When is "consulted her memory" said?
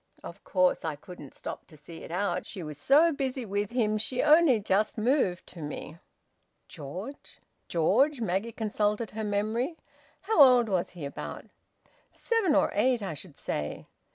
8.51-9.77